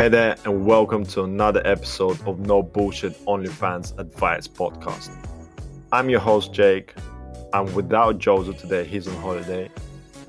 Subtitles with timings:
[0.00, 5.10] Hey there, and welcome to another episode of No Bullshit OnlyFans Advice Podcast.
[5.92, 6.94] I'm your host, Jake.
[7.52, 9.68] I'm without Joseph today, he's on holiday.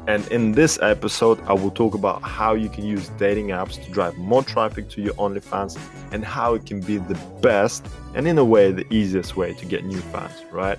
[0.07, 3.91] And in this episode, I will talk about how you can use dating apps to
[3.91, 5.79] drive more traffic to your OnlyFans
[6.11, 9.65] and how it can be the best and, in a way, the easiest way to
[9.65, 10.77] get new fans, right?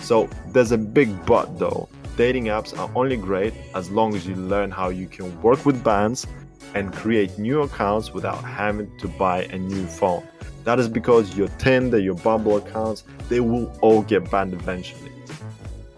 [0.00, 1.88] So, there's a big but though.
[2.16, 5.84] Dating apps are only great as long as you learn how you can work with
[5.84, 6.26] bands
[6.74, 10.26] and create new accounts without having to buy a new phone.
[10.64, 15.12] That is because your Tinder, your Bumble accounts, they will all get banned eventually.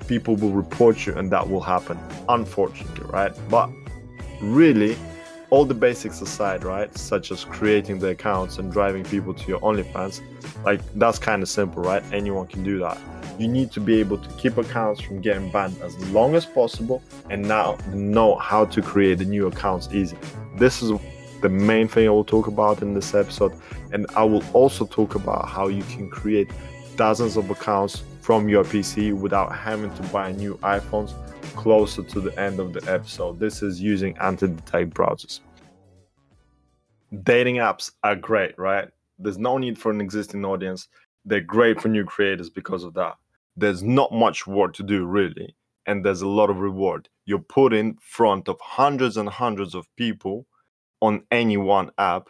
[0.07, 3.33] People will report you and that will happen, unfortunately, right?
[3.49, 3.71] But
[4.41, 4.97] really,
[5.51, 6.97] all the basics aside, right?
[6.99, 10.21] Such as creating the accounts and driving people to your OnlyFans,
[10.65, 12.03] like that's kind of simple, right?
[12.13, 12.99] Anyone can do that.
[13.39, 17.03] You need to be able to keep accounts from getting banned as long as possible
[17.31, 20.17] and now know how to create the new accounts easy.
[20.57, 20.91] This is
[21.43, 23.53] the main thing I will talk about in this episode,
[23.93, 26.51] and I will also talk about how you can create
[26.97, 31.13] dozens of accounts from your PC without having to buy new iPhones
[31.57, 33.39] closer to the end of the episode.
[33.39, 35.41] This is using anti detect browsers.
[37.23, 38.89] Dating apps are great, right?
[39.19, 40.89] There's no need for an existing audience.
[41.27, 43.17] They're great for new creators because of that.
[43.59, 47.11] There's not much work to do, really, and there's a lot of reward.
[47.27, 50.47] You're put in front of hundreds and hundreds of people
[51.03, 52.29] on any one app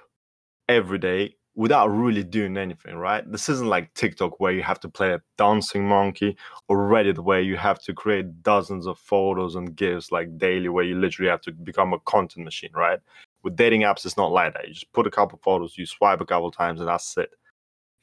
[0.69, 3.30] every day without really doing anything, right?
[3.30, 6.36] This isn't like TikTok where you have to play a dancing monkey
[6.69, 10.84] or Reddit where you have to create dozens of photos and GIFs like daily where
[10.84, 13.00] you literally have to become a content machine, right?
[13.42, 14.69] With dating apps, it's not like that.
[14.69, 17.31] You just put a couple photos, you swipe a couple times, and that's it.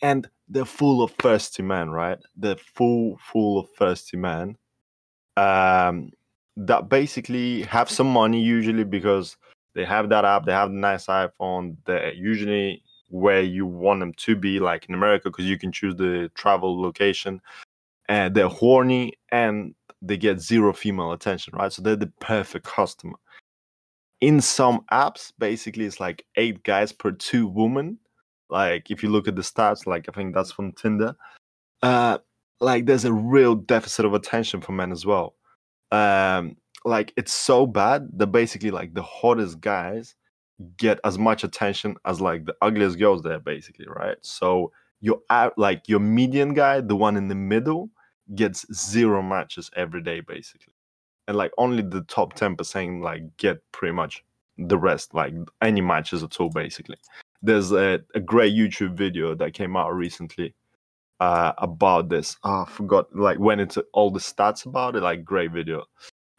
[0.02, 2.18] And they're full of thirsty men, right?
[2.36, 4.58] They're full, full of thirsty men
[5.38, 6.12] um,
[6.58, 9.38] that basically have some money usually because
[9.74, 14.14] they have that app, they have the nice iPhone, they're usually where you want them
[14.14, 17.42] to be, like in America, because you can choose the travel location.
[18.10, 21.72] And they're horny and they get zero female attention, right?
[21.72, 23.16] So they're the perfect customer.
[24.20, 27.98] In some apps, basically, it's like eight guys per two women.
[28.50, 31.16] Like if you look at the stats, like I think that's from Tinder.
[31.82, 32.20] Uh,
[32.60, 35.36] like there's a real deficit of attention for men as well.
[35.94, 40.16] Um, like it's so bad that basically like the hottest guys
[40.78, 44.18] get as much attention as like the ugliest girls there basically right?
[44.22, 44.72] So
[45.02, 45.22] your
[45.56, 47.90] like your median guy the one in the middle
[48.36, 50.74] gets zero matches every day basically.
[51.28, 54.24] And like only the top 10% like get pretty much
[54.58, 56.98] the rest like any matches at all basically.
[57.42, 60.56] There's a, a great youtube video that came out recently
[61.24, 65.24] uh, about this oh, i forgot like went into all the stats about it like
[65.24, 65.84] great video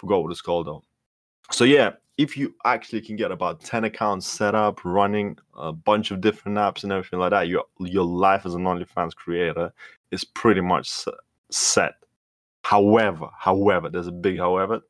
[0.05, 0.83] forgot what it's called though.
[1.51, 6.11] So yeah, if you actually can get about 10 accounts set up, running a bunch
[6.11, 9.73] of different apps and everything like that, your your life as an OnlyFans creator
[10.11, 11.07] is pretty much
[11.51, 11.95] set.
[12.63, 14.81] However, however, there's a big however.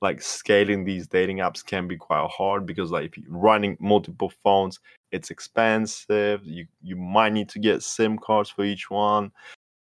[0.00, 4.32] Like scaling these dating apps can be quite hard because like if you're running multiple
[4.42, 4.80] phones,
[5.12, 6.40] it's expensive.
[6.44, 9.30] You you might need to get SIM cards for each one.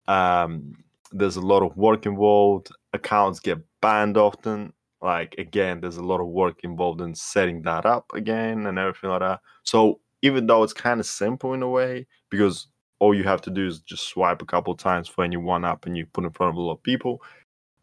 [0.07, 0.73] Um,
[1.11, 2.69] there's a lot of work involved.
[2.93, 4.73] Accounts get banned often.
[5.01, 9.09] Like again, there's a lot of work involved in setting that up again and everything
[9.09, 9.41] like that.
[9.63, 12.67] So even though it's kind of simple in a way, because
[12.99, 15.85] all you have to do is just swipe a couple times for any one app
[15.85, 17.21] and you put in front of a lot of people,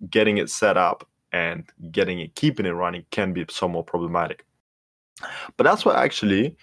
[0.09, 4.45] getting it set up and getting it keeping it running can be somewhat problematic.
[5.57, 6.57] But that's why actually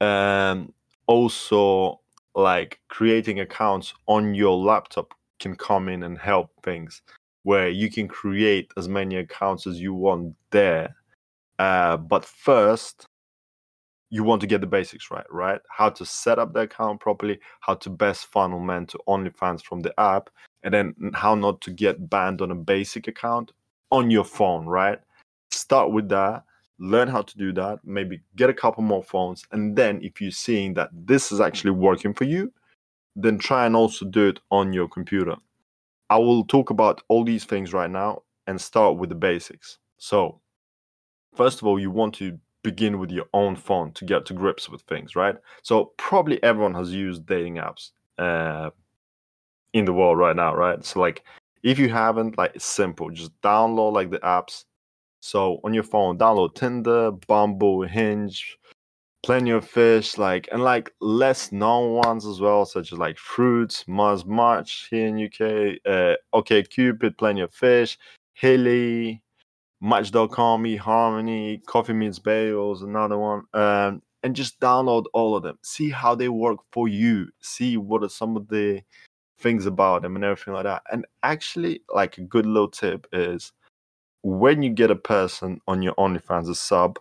[0.00, 0.72] um,
[1.06, 2.00] also
[2.34, 7.02] like creating accounts on your laptop can come in and help things
[7.42, 10.94] where you can create as many accounts as you want there.
[11.58, 13.06] Uh, but first,
[14.10, 15.60] you want to get the basics right, right?
[15.68, 19.80] How to set up the account properly, how to best funnel men to OnlyFans from
[19.80, 20.30] the app,
[20.62, 23.52] and then how not to get banned on a basic account
[23.90, 25.00] on your phone, right?
[25.50, 26.44] Start with that,
[26.78, 30.30] learn how to do that, maybe get a couple more phones, and then if you're
[30.30, 32.52] seeing that this is actually working for you,
[33.16, 35.36] then try and also do it on your computer.
[36.10, 39.78] I will talk about all these things right now and start with the basics.
[39.98, 40.40] So,
[41.34, 44.68] first of all, you want to begin with your own phone to get to grips
[44.68, 45.36] with things, right?
[45.62, 48.70] So, probably everyone has used dating apps uh,
[49.72, 50.84] in the world right now, right?
[50.84, 51.24] So, like,
[51.64, 53.10] if you haven't, like, it's simple.
[53.10, 54.64] Just download like the apps.
[55.20, 58.58] So, on your phone, download Tinder, Bumble, Hinge,
[59.24, 63.84] plenty of fish, like and like less known ones as well, such as like fruits,
[63.84, 67.98] Muzmatch here in UK, uh, OK Cupid, plenty of fish,
[68.34, 69.22] Hily,
[69.80, 75.58] Match.com, Harmony, Coffee Meets Bagels, another one, um, and just download all of them.
[75.62, 77.28] See how they work for you.
[77.40, 78.82] See what are some of the
[79.38, 80.82] things about them and everything like that.
[80.90, 83.52] And actually, like a good little tip is
[84.22, 86.98] when you get a person on your OnlyFans a sub,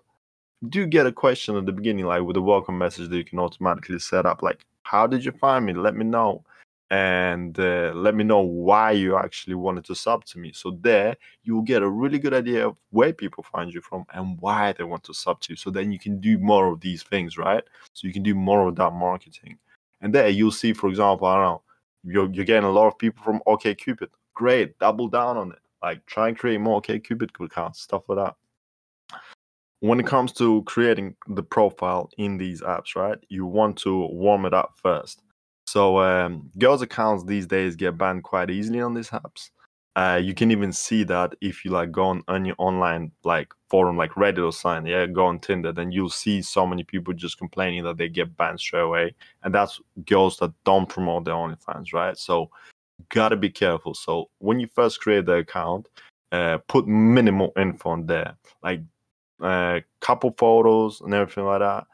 [0.70, 3.40] do get a question at the beginning, like with a welcome message that you can
[3.40, 5.74] automatically set up, like, how did you find me?
[5.74, 6.44] Let me know.
[6.92, 10.52] And uh, let me know why you actually wanted to sub to me.
[10.54, 14.06] So there, you will get a really good idea of where people find you from
[14.14, 15.56] and why they want to sub to you.
[15.56, 17.64] So then you can do more of these things, right?
[17.94, 19.58] So you can do more of that marketing.
[20.02, 21.62] And there, you'll see, for example, I don't know,
[22.04, 24.10] you're, you're getting a lot of people from OKCupid.
[24.34, 25.60] Great, double down on it.
[25.82, 28.36] Like try and create more OKCupid accounts, stuff like that
[29.84, 34.46] when it comes to creating the profile in these apps, right, you want to warm
[34.46, 35.22] it up first.
[35.68, 39.50] So um, girls' accounts these days get banned quite easily on these apps.
[39.96, 43.96] Uh, you can even see that if you like go on, your online like forum
[43.96, 47.38] like Reddit or something, yeah, go on Tinder, then you'll see so many people just
[47.38, 49.14] complaining that they get banned straight away,
[49.44, 52.18] and that's girls that don't promote their OnlyFans, right?
[52.18, 52.50] So
[53.10, 53.94] gotta be careful.
[53.94, 55.90] So when you first create the account,
[56.32, 58.82] uh, put minimal info on there, like
[59.42, 61.86] uh, couple photos and everything like that.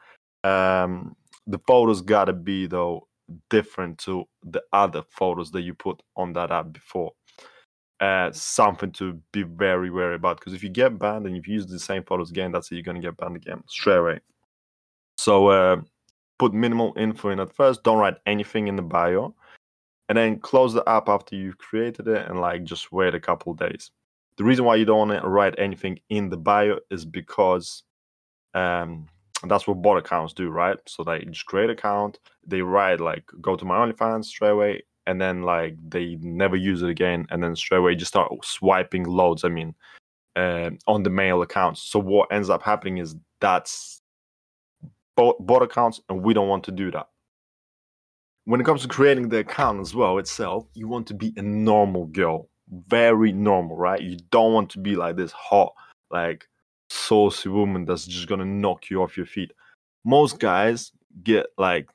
[0.48, 1.16] Um,
[1.46, 3.08] the photos gotta be though
[3.48, 7.12] different to the other photos that you put on that app before.
[8.00, 11.52] Uh, something to be very wary about because if you get banned and if you
[11.52, 14.20] use the same photos again, that's you're gonna get banned again straight away.
[15.18, 15.82] So uh,
[16.38, 17.82] put minimal info in at first.
[17.82, 19.34] Don't write anything in the bio,
[20.08, 23.52] and then close the app after you've created it and like just wait a couple
[23.52, 23.90] days.
[24.38, 27.82] The reason why you don't want to write anything in the bio is because
[28.54, 29.06] um,
[29.46, 30.78] that's what bot accounts do, right?
[30.86, 35.20] So they just create account, they write like go to my OnlyFans straight away, and
[35.20, 39.44] then like they never use it again, and then straight away just start swiping loads.
[39.44, 39.74] I mean,
[40.36, 41.82] uh, on the mail accounts.
[41.82, 44.00] So what ends up happening is that's
[45.16, 47.08] bot, bot accounts, and we don't want to do that.
[48.44, 51.42] When it comes to creating the account as well itself, you want to be a
[51.42, 52.48] normal girl
[52.88, 54.00] very normal, right?
[54.00, 55.72] You don't want to be like this hot,
[56.10, 56.48] like
[56.88, 59.52] saucy woman that's just gonna knock you off your feet.
[60.04, 60.92] Most guys
[61.22, 61.88] get like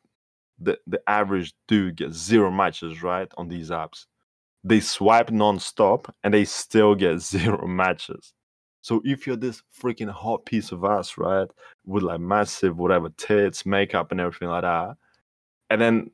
[0.59, 4.05] the the average dude gets zero matches, right, on these apps.
[4.63, 8.33] They swipe non-stop and they still get zero matches.
[8.81, 11.47] So if you're this freaking hot piece of ass, right,
[11.85, 14.95] with like massive whatever tits, makeup, and everything like that,
[15.69, 16.11] and then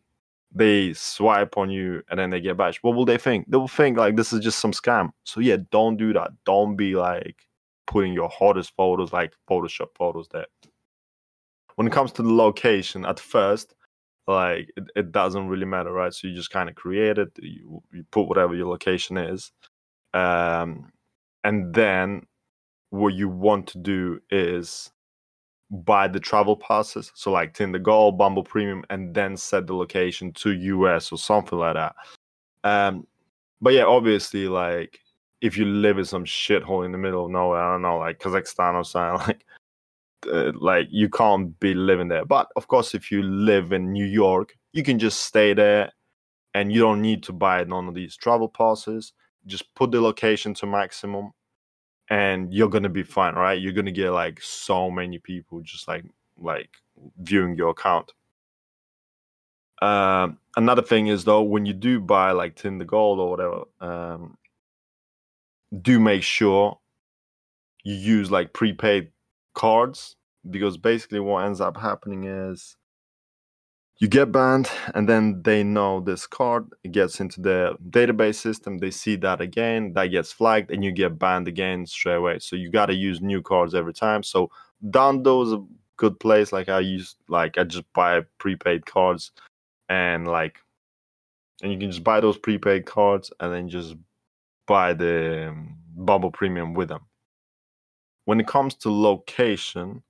[0.54, 3.50] they swipe on you and then they get bashed, what will they think?
[3.50, 5.12] They will think like this is just some scam.
[5.24, 6.32] So yeah, don't do that.
[6.46, 7.46] Don't be like
[7.88, 10.46] putting your hottest photos like Photoshop photos there.
[11.76, 13.76] When it comes to the location, at first,
[14.32, 16.14] like it, it doesn't really matter, right?
[16.14, 19.52] So you just kind of create it, you, you put whatever your location is.
[20.14, 20.92] Um,
[21.44, 22.26] and then
[22.90, 24.92] what you want to do is
[25.72, 30.34] buy the travel passes, so like Tinder Gold, Bumble Premium, and then set the location
[30.34, 31.96] to US or something like that.
[32.64, 33.08] Um,
[33.62, 35.00] but yeah, obviously, like
[35.42, 38.20] if you live in some shithole in the middle of nowhere, I don't know, like
[38.20, 39.46] Kazakhstan or something, like
[40.32, 42.26] uh, like you can't be living there.
[42.26, 45.92] But of course, if you live in New York, you can just stay there,
[46.54, 49.14] and you don't need to buy none of these travel passes.
[49.46, 51.32] Just put the location to maximum,
[52.10, 53.60] and you're gonna be fine, right?
[53.60, 56.06] You're gonna get like so many people just like
[56.38, 56.70] like
[57.20, 58.12] viewing your account.
[59.82, 64.38] Um, another thing is though, when you do buy like Tinder Gold or whatever, um,
[65.82, 66.78] do make sure
[67.84, 69.10] you use like prepaid
[69.54, 70.16] cards
[70.50, 72.76] because basically what ends up happening is
[74.00, 78.80] you get banned and then they know this card it gets into the database system
[78.80, 82.40] they see that again that gets flagged and you get banned again straight away.
[82.40, 84.24] So you got to use new cards every time.
[84.24, 84.50] So
[84.84, 85.64] is a
[85.98, 89.32] good place like i use like i just buy prepaid cards
[89.88, 90.58] and like
[91.62, 93.96] and you can just buy those prepaid cards and then just
[94.66, 97.02] buy the um, bumble premium with them
[98.32, 100.02] when it comes to location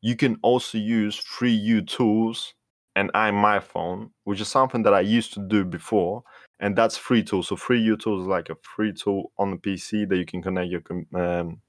[0.00, 2.52] you can also use 3uTools
[2.94, 6.22] and iMyFone, which is something that I used to do before,
[6.60, 7.42] and that's free tool.
[7.42, 10.82] So 3uTools is like a free tool on the PC that you can connect your
[11.20, 11.60] um,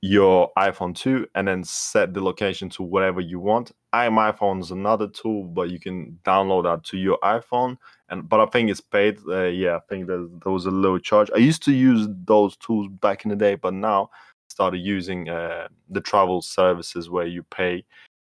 [0.00, 3.72] your iPhone to, and then set the location to whatever you want.
[3.94, 7.76] iMyFone is another tool, but you can download that to your iPhone.
[8.08, 9.18] And but I think it's paid.
[9.28, 11.30] Uh, yeah, I think that there was a low charge.
[11.34, 14.08] I used to use those tools back in the day, but now
[14.54, 17.84] started using uh, the travel services where you pay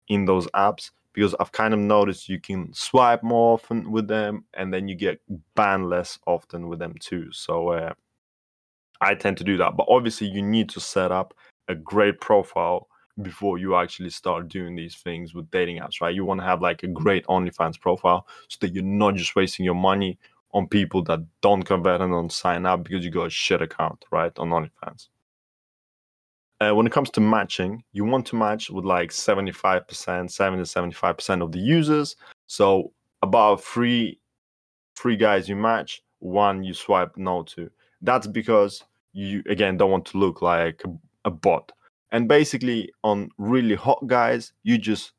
[0.08, 4.44] in those apps because I've kind of noticed you can swipe more often with them
[4.54, 5.20] and then you get
[5.56, 7.32] banned less often with them too.
[7.32, 7.92] So uh,
[9.00, 9.76] I tend to do that.
[9.76, 11.34] But obviously, you need to set up
[11.68, 12.88] a great profile
[13.20, 16.14] before you actually start doing these things with dating apps, right?
[16.14, 19.64] You want to have like a great OnlyFans profile so that you're not just wasting
[19.64, 20.18] your money
[20.54, 24.04] on people that don't convert and don't sign up because you got a shit account,
[24.10, 24.38] right?
[24.38, 25.08] On OnlyFans.
[26.62, 31.42] Uh, when it comes to matching, you want to match with like 75%, 70 75%
[31.42, 32.16] of the users.
[32.46, 32.92] So
[33.22, 34.18] about three
[34.96, 37.70] three guys you match, one you swipe no to.
[38.02, 41.72] That's because you again don't want to look like a, a bot
[42.12, 45.12] and basically, on really hot guys, you just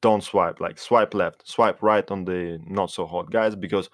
[0.00, 3.90] don't swipe, like swipe left, swipe right on the not so hot guys, because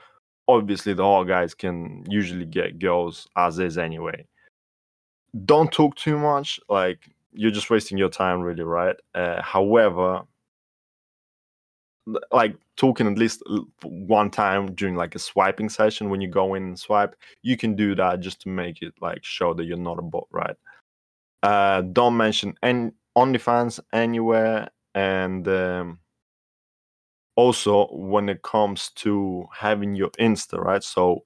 [0.47, 4.27] obviously the hot guys can usually get girls as is anyway.
[5.45, 8.97] Don't talk too much, like you're just wasting your time, really, right?
[9.15, 10.23] Uh, however,
[12.31, 13.43] like talking at least
[13.83, 17.75] one time during like a swiping session when you go in and swipe, you can
[17.75, 20.57] do that just to make it like show that you're not a bot, right?
[21.43, 25.99] Uh, don't mention any OnlyFans anywhere, and um,
[27.37, 30.83] also when it comes to having your Insta, right?
[30.83, 31.25] So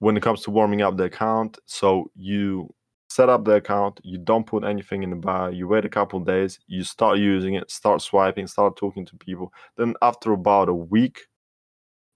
[0.00, 2.72] when it comes to warming up the account, so you
[3.08, 6.20] set up the account, you don't put anything in the bio, you wait a couple
[6.20, 9.52] days, you start using it, start swiping, start talking to people.
[9.76, 11.26] Then after about a week,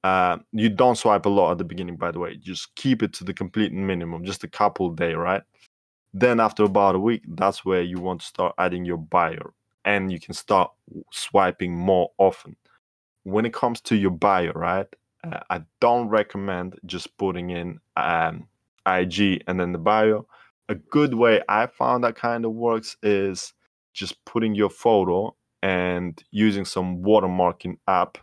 [0.04, 2.36] uh, you don't swipe a lot at the beginning, by the way.
[2.36, 5.42] Just keep it to the complete minimum, just a couple day, right?
[6.12, 9.52] Then after about a week, that's where you want to start adding your bio
[9.84, 10.70] and you can start
[11.10, 12.56] swiping more often.
[13.24, 14.86] When it comes to your bio, right?
[15.24, 18.48] Uh, I don't recommend just putting in um,
[18.86, 20.26] IG and then the bio.
[20.72, 23.52] A good way I found that kind of works is
[23.92, 28.18] just putting your photo and using some watermarking app.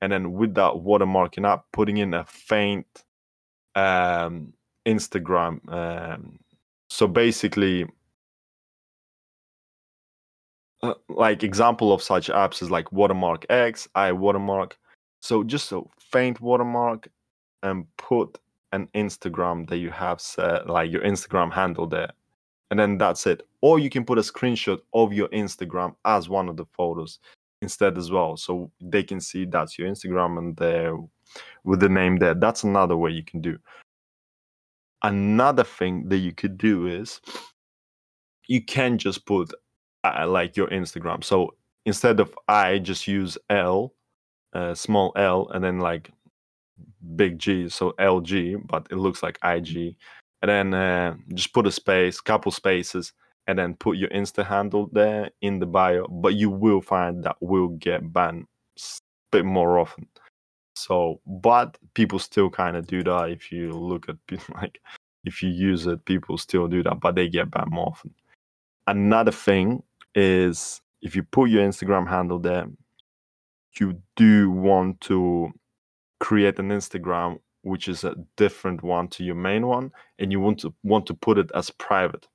[0.00, 2.86] And then with that watermarking app, putting in a faint
[3.74, 4.52] um,
[4.86, 6.38] Instagram um,
[6.90, 7.86] so basically
[10.82, 14.72] uh, like example of such apps is like watermark x iWatermark
[15.20, 17.08] so just a faint watermark
[17.62, 18.38] and put
[18.72, 20.20] an instagram that you have
[20.66, 22.10] like your instagram handle there
[22.70, 23.46] and then that's it.
[23.60, 27.18] Or you can put a screenshot of your instagram as one of the photos
[27.62, 30.96] instead as well so they can see that's your instagram and there
[31.64, 32.34] with the name there.
[32.34, 33.58] That's another way you can do.
[35.02, 37.20] Another thing that you could do is
[38.48, 39.52] you can just put
[40.04, 41.22] uh, like your Instagram.
[41.22, 41.54] So
[41.86, 43.94] instead of I, just use L,
[44.54, 46.10] uh, small L, and then like
[47.16, 49.96] big G, so LG, but it looks like IG.
[50.42, 53.12] And then uh, just put a space, couple spaces,
[53.46, 56.06] and then put your Insta handle there in the bio.
[56.06, 58.80] But you will find that will get banned a
[59.32, 60.06] bit more often.
[60.76, 63.30] So, but people still kind of do that.
[63.30, 64.16] If you look at
[64.54, 64.80] like,
[65.24, 68.14] if you use it, people still do that, but they get banned more often.
[68.86, 69.82] Another thing
[70.14, 72.66] is if you put your Instagram handle there,
[73.78, 75.52] you do want to
[76.20, 80.60] create an Instagram which is a different one to your main one, and you want
[80.60, 82.26] to want to put it as private.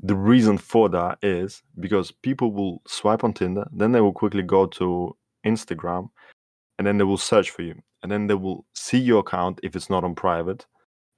[0.00, 4.42] The reason for that is because people will swipe on Tinder, then they will quickly
[4.42, 6.08] go to Instagram,
[6.78, 9.76] and then they will search for you and then they will see your account if
[9.76, 10.66] it's not on private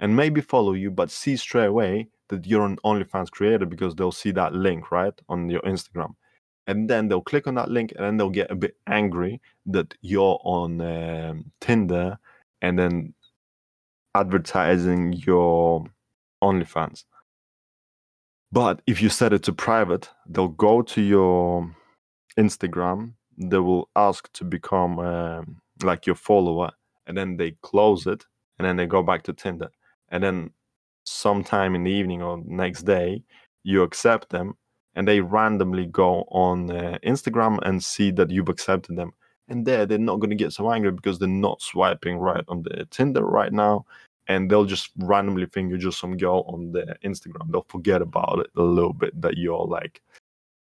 [0.00, 4.12] and maybe follow you but see straight away that you're an onlyfans creator because they'll
[4.12, 6.14] see that link right on your instagram
[6.66, 9.94] and then they'll click on that link and then they'll get a bit angry that
[10.02, 12.18] you're on um, tinder
[12.62, 13.14] and then
[14.14, 15.84] advertising your
[16.42, 17.04] onlyfans.
[18.52, 21.70] But if you set it to private they'll go to your
[22.38, 26.70] instagram they will ask to become um, like your follower
[27.06, 28.24] and then they close it
[28.58, 29.70] and then they go back to tinder.
[30.10, 30.50] And then
[31.04, 33.22] sometime in the evening or next day
[33.62, 34.54] you accept them
[34.94, 39.12] and they randomly go on uh, instagram and see that you've accepted them
[39.48, 42.62] and there they're not going to get so angry because they're not swiping right on
[42.62, 43.84] the tinder right now
[44.28, 48.38] and they'll just randomly think you're just some girl on the instagram they'll forget about
[48.40, 50.00] it a little bit that you're like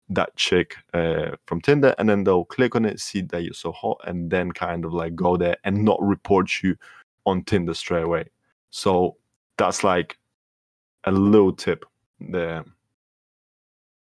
[0.08, 3.72] that chick uh, from Tinder, and then they'll click on it, see that you're so
[3.72, 6.76] hot, and then kind of like go there and not report you
[7.24, 8.30] on Tinder straight away.
[8.70, 9.16] So
[9.56, 10.18] that's like
[11.04, 11.84] a little tip
[12.20, 12.64] there.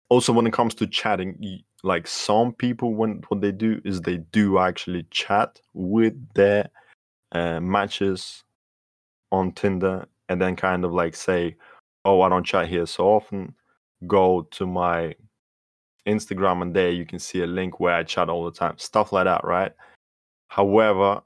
[0.09, 4.17] Also, when it comes to chatting, like some people, when what they do is they
[4.17, 6.69] do actually chat with their
[7.31, 8.43] uh, matches
[9.31, 11.55] on Tinder, and then kind of like say,
[12.05, 13.55] "Oh, I don't chat here so often.
[14.07, 15.15] Go to my
[16.07, 19.13] Instagram and there you can see a link where I chat all the time, stuff
[19.13, 19.73] like that, right?
[20.49, 21.21] However,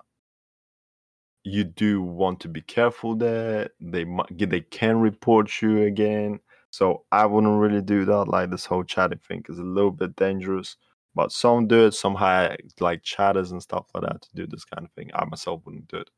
[1.44, 3.70] you do want to be careful there.
[3.82, 6.40] They they can report you again.
[6.74, 8.26] So I wouldn't really do that.
[8.26, 10.76] Like this whole chatting thing is a little bit dangerous.
[11.14, 14.66] But some do it, some hire like chatters and stuff like that to do this
[14.66, 15.12] kind of thing.
[15.14, 16.10] I myself wouldn't do it.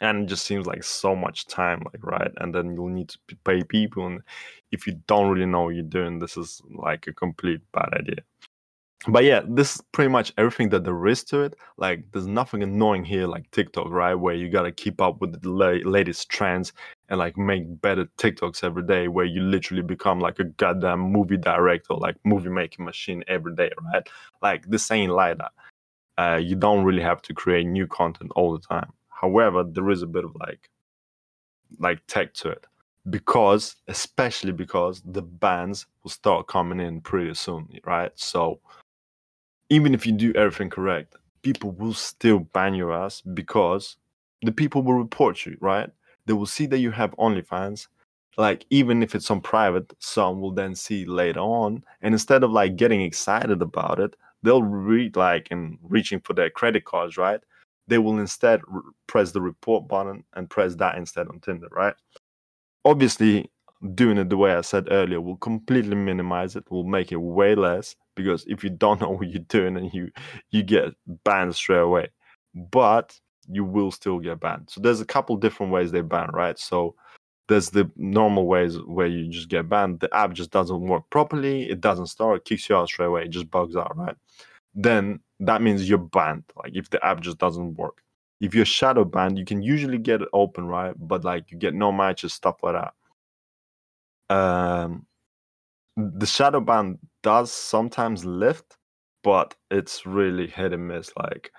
[0.00, 2.30] And it just seems like so much time, like right?
[2.38, 4.06] And then you'll need to pay people.
[4.06, 4.22] And
[4.72, 8.22] if you don't really know what you're doing, this is like a complete bad idea
[9.08, 11.54] but yeah, this is pretty much everything that there is to it.
[11.78, 14.14] Like, there's nothing annoying here like TikTok, right?
[14.14, 16.72] Where you gotta keep up with the la- latest trends
[17.10, 21.36] and like make better TikToks every day, where you literally become like a goddamn movie
[21.36, 24.08] director, like movie making machine every day, right?
[24.40, 25.52] Like, this ain't like that.
[26.16, 28.92] Uh, you don't really have to create new content all the time.
[29.08, 30.70] However, there is a bit of like,
[31.78, 32.66] like tech to it
[33.10, 38.12] because, especially because the bans will start coming in pretty soon, right?
[38.14, 38.60] So
[39.68, 43.96] even if you do everything correct, people will still ban your ass because
[44.42, 45.90] the people will report you, right?
[46.30, 47.88] They will see that you have OnlyFans.
[48.36, 51.82] Like, even if it's on private, some will then see later on.
[52.02, 56.48] And instead of like getting excited about it, they'll read like and reaching for their
[56.48, 57.40] credit cards, right?
[57.88, 58.60] They will instead
[59.08, 61.96] press the report button and press that instead on Tinder, right?
[62.84, 63.50] Obviously,
[63.96, 67.56] doing it the way I said earlier will completely minimize it, will make it way
[67.56, 70.12] less because if you don't know what you're doing and you
[70.52, 70.94] you get
[71.24, 72.10] banned straight away.
[72.54, 73.18] But
[73.50, 74.68] you will still get banned.
[74.70, 76.58] So there's a couple different ways they ban, right?
[76.58, 76.94] So
[77.48, 80.00] there's the normal ways where you just get banned.
[80.00, 81.68] The app just doesn't work properly.
[81.68, 82.38] It doesn't start.
[82.38, 83.24] It kicks you out straight away.
[83.24, 84.16] It just bugs out, right?
[84.74, 86.44] Then that means you're banned.
[86.56, 88.02] Like if the app just doesn't work.
[88.40, 90.94] If you're shadow banned, you can usually get it open, right?
[90.96, 92.94] But like you get no matches, stuff like that
[94.30, 95.04] um,
[95.96, 98.78] the shadow ban does sometimes lift,
[99.22, 101.10] but it's really hit and miss.
[101.16, 101.52] Like,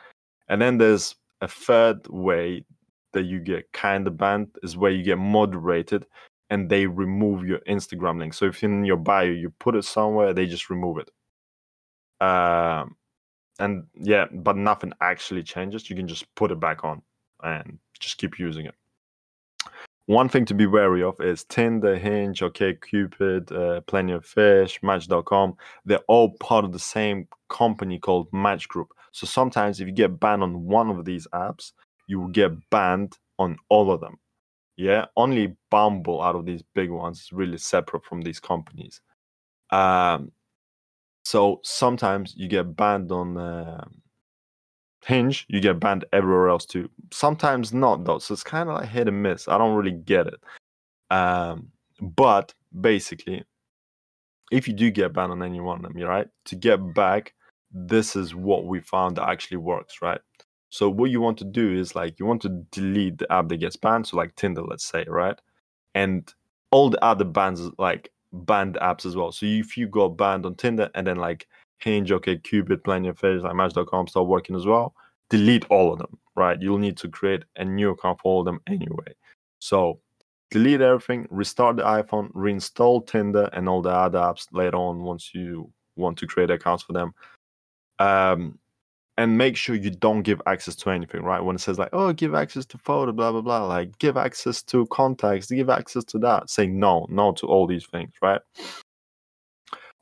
[0.48, 2.66] and then there's a third way
[3.14, 6.06] that you get kind of banned is where you get moderated
[6.50, 8.34] and they remove your Instagram link.
[8.34, 11.12] So if in your bio you put it somewhere, they just remove it.
[12.26, 12.96] Um,
[13.60, 15.90] and yeah, but nothing actually changes.
[15.90, 17.02] You can just put it back on
[17.44, 18.76] and just keep using it
[20.12, 24.78] one thing to be wary of is Tinder, Hinge, OK Cupid, uh, Plenty of Fish,
[24.84, 25.56] Match.com.
[25.86, 28.90] They're all part of the same company called Match Group.
[29.12, 31.74] So sometimes if you get banned on one of these apps,
[32.08, 34.18] you will get banned on all of them.
[34.78, 39.02] Yeah, only Bumble out of these big ones is really separate from these companies.
[39.70, 40.32] Um,
[41.24, 43.86] so sometimes you get banned on uh,
[45.06, 46.90] Hinge, you get banned everywhere else too.
[47.12, 49.48] Sometimes not though, so it's kind of like hit and miss.
[49.48, 50.40] I don't really get it.
[51.10, 51.70] Um,
[52.00, 53.44] but basically,
[54.52, 56.28] if you do get banned on any one of them, you're right.
[56.46, 57.34] To get back,
[57.74, 60.22] this is what we found that actually works, right?
[60.70, 63.58] So what you want to do is like you want to delete the app that
[63.58, 65.38] gets banned, so like Tinder, let's say, right?
[65.96, 66.34] And
[66.72, 69.32] all the other bans like banned apps as well.
[69.32, 71.48] So if you got banned on Tinder and then like
[71.80, 74.94] Hinge, OK, Cupid, Plenty of Fish, like Match.com start working as well,
[75.30, 76.62] delete all of them, right?
[76.62, 79.14] You'll need to create a new account for all of them anyway.
[79.60, 80.00] So
[80.52, 85.32] delete everything, restart the iPhone, reinstall Tinder and all the other apps later on once
[85.34, 87.14] you want to create accounts for them.
[88.02, 88.60] Um,
[89.18, 91.42] and make sure you don't give access to anything, right?
[91.42, 94.64] When it says like, oh, give access to photo, blah blah blah, like give access
[94.64, 96.50] to contacts, give access to that.
[96.50, 98.42] Say no, no to all these things, right?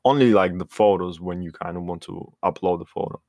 [0.04, 3.20] only like the photos when you kind of want to upload the photo.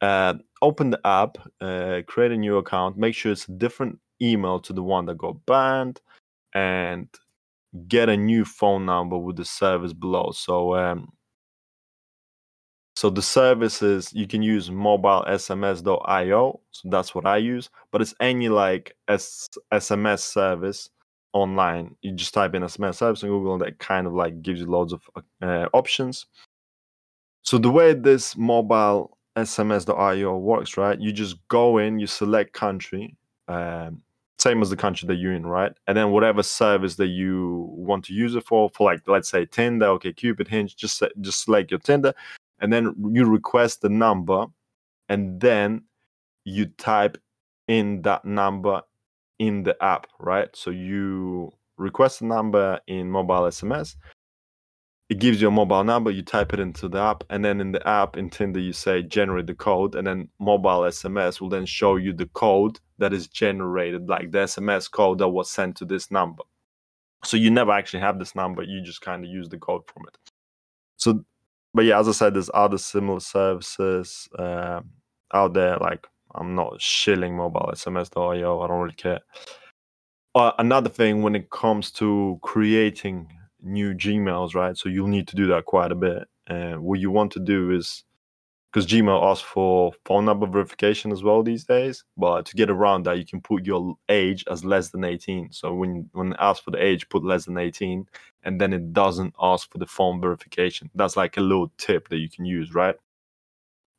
[0.00, 4.60] Uh, open the app, uh, create a new account, make sure it's a different email
[4.60, 6.00] to the one that got banned,
[6.54, 7.08] and
[7.88, 10.30] get a new phone number with the service below.
[10.32, 11.08] So, um,
[12.96, 16.60] so the services you can use mobile SMS.io.
[16.70, 20.88] So that's what I use, but it's any like S- SMS service
[21.34, 21.94] online.
[22.00, 24.66] You just type in SMS service in Google, and that kind of like gives you
[24.66, 25.02] loads of
[25.42, 26.24] uh, options.
[27.42, 30.98] So the way this mobile SMS.io works, right?
[30.98, 33.14] You just go in, you select country,
[33.46, 34.00] um,
[34.38, 35.72] same as the country that you're in, right?
[35.86, 39.44] And then whatever service that you want to use it for, for like let's say
[39.44, 42.14] Tinder, okay, Cupid, Hinge, just just select your Tinder,
[42.60, 44.46] and then you request the number,
[45.08, 45.84] and then
[46.44, 47.18] you type
[47.68, 48.82] in that number
[49.38, 50.48] in the app, right?
[50.54, 53.96] So you request a number in mobile SMS.
[55.08, 57.70] It gives you a mobile number, you type it into the app, and then in
[57.70, 61.66] the app in Tinder you say generate the code, and then mobile SMS will then
[61.66, 65.84] show you the code that is generated, like the SMS code that was sent to
[65.84, 66.42] this number.
[67.22, 70.04] So you never actually have this number, you just kind of use the code from
[70.08, 70.18] it.
[70.96, 71.24] So,
[71.76, 74.80] but yeah, as I said, there's other similar services uh,
[75.34, 78.60] out there, like I'm not shilling mobile SMS.io.
[78.60, 79.20] I don't really care.
[80.34, 83.30] Uh, another thing when it comes to creating
[83.62, 84.74] new Gmails, right?
[84.74, 86.26] So you'll need to do that quite a bit.
[86.46, 88.04] And what you want to do is
[88.76, 92.04] because Gmail asks for phone number verification as well these days.
[92.18, 95.50] But to get around that, you can put your age as less than 18.
[95.52, 98.06] So when when it asks for the age, put less than 18,
[98.44, 100.90] and then it doesn't ask for the phone verification.
[100.94, 102.96] That's like a little tip that you can use, right?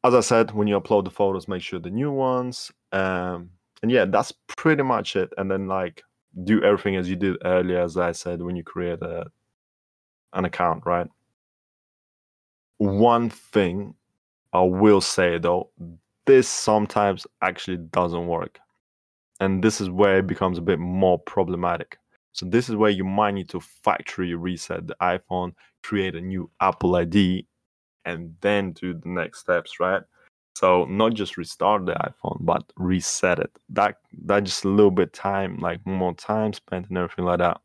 [0.04, 2.72] As I said, when you upload the photos, make sure the new ones.
[2.92, 3.50] Um,
[3.82, 5.34] and yeah, that's pretty much it.
[5.40, 6.04] And then like
[6.44, 9.26] do everything as you did earlier, as I said, when you create a
[10.34, 11.08] an account, right?
[12.78, 13.96] One thing
[14.58, 15.70] I will say though,
[16.26, 18.60] this sometimes actually doesn't work.
[19.40, 21.98] And this is where it becomes a bit more problematic.
[22.32, 26.50] So this is where you might need to factory reset the iPhone, create a new
[26.60, 27.46] Apple ID,
[28.06, 30.02] and then do the next steps, right?
[30.56, 33.52] So not just restart the iPhone, but reset it.
[33.70, 37.62] That that just a little bit time, like more time spent and everything like that.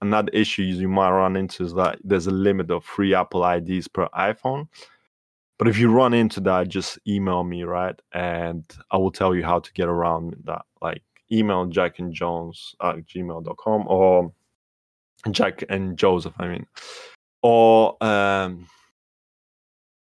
[0.00, 3.88] Another issue you might run into is that there's a limit of free Apple IDs
[3.88, 4.68] per iPhone.
[5.60, 7.94] But if you run into that, just email me, right?
[8.12, 10.62] And I will tell you how to get around that.
[10.80, 14.32] Like email Jack and Jones at gmail.com or
[15.30, 16.66] Jack and Joseph, I mean.
[17.42, 18.68] Or um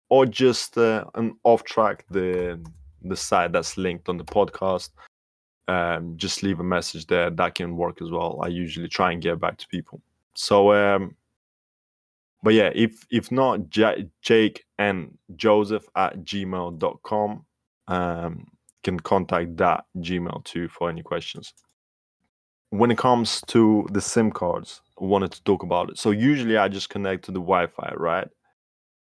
[0.08, 2.58] or just uh, an off track the
[3.02, 4.92] the site that's linked on the podcast.
[5.68, 7.28] Um, just leave a message there.
[7.28, 8.40] That can work as well.
[8.42, 10.00] I usually try and get back to people.
[10.34, 11.14] So, um,
[12.44, 17.46] but yeah, if if not, J- Jake and Joseph at gmail.com
[17.88, 18.46] um,
[18.82, 21.54] can contact that Gmail too for any questions.
[22.68, 25.98] When it comes to the SIM cards, I wanted to talk about it.
[25.98, 28.28] So usually I just connect to the Wi-Fi, right?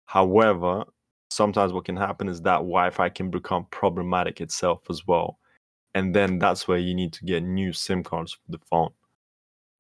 [0.05, 0.85] However,
[1.31, 5.38] sometimes what can happen is that Wi-Fi can become problematic itself as well,
[5.94, 8.90] and then that's where you need to get new SIM cards for the phone,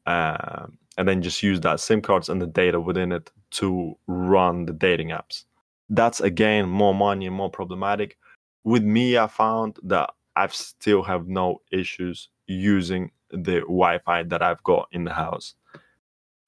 [0.06, 4.66] um, and then just use that SIM cards and the data within it to run
[4.66, 5.44] the dating apps.
[5.88, 8.16] That's again more money and more problematic.
[8.64, 14.62] With me, I found that I still have no issues using the Wi-Fi that I've
[14.62, 15.54] got in the house.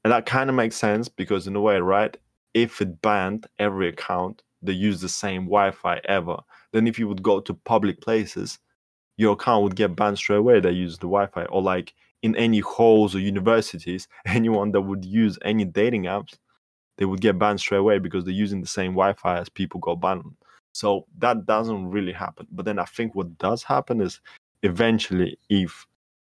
[0.04, 2.16] And that kind of makes sense because in a way, right?
[2.54, 6.36] If it banned every account they use the same Wi-Fi ever.
[6.72, 8.58] Then if you would go to public places,
[9.16, 11.44] your account would get banned straight away that use the Wi-Fi.
[11.46, 16.36] Or like in any halls or universities, anyone that would use any dating apps,
[17.02, 20.00] they would get banned straight away because they're using the same Wi-Fi as people got
[20.00, 20.22] banned.
[20.70, 22.46] So that doesn't really happen.
[22.52, 24.20] But then I think what does happen is
[24.62, 25.84] eventually if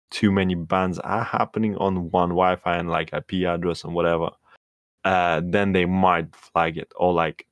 [0.10, 4.30] too many bans are happening on one Wi-Fi and like IP address and whatever,
[5.04, 7.46] uh, then they might flag it or like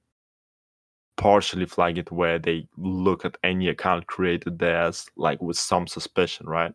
[1.17, 5.86] partially flag it where they look at any account created there as like with some
[5.86, 6.74] suspicion, right?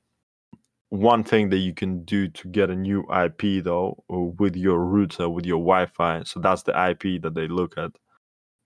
[0.90, 4.78] One thing that you can do to get a new IP though uh, with your
[4.84, 7.90] router, with your Wi-Fi, so that's the IP that they look at,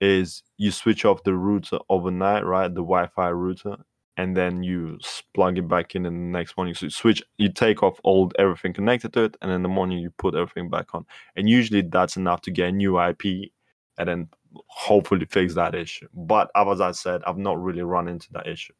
[0.01, 2.69] is you switch off the router overnight, right?
[2.69, 3.77] The Wi-Fi router,
[4.17, 4.99] and then you
[5.33, 6.75] plug it back in in the next morning.
[6.75, 9.99] So you switch, you take off all everything connected to it, and in the morning
[9.99, 11.05] you put everything back on.
[11.35, 13.51] And usually that's enough to get a new IP,
[13.97, 14.29] and then
[14.67, 16.07] hopefully fix that issue.
[16.13, 18.73] But as I said, I've not really run into that issue.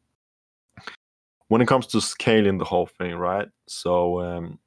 [1.52, 3.46] When it comes to scaling the whole thing, right?
[3.68, 4.58] So um,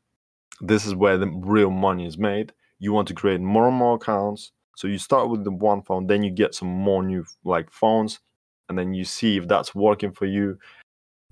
[0.61, 2.53] this is where the real money is made.
[2.77, 4.51] You want to create more and more accounts.
[4.75, 8.19] So you start with the one phone, then you get some more new like phones,
[8.69, 10.59] and then you see if that's working for you.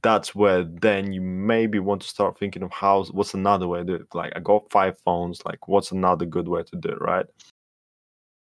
[0.02, 3.86] That's where then you maybe want to start thinking of how what's another way to
[3.86, 4.08] do it.
[4.12, 7.28] Like I got five phones, like what's another good way to do it, right?